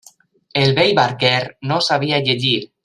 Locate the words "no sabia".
1.73-2.23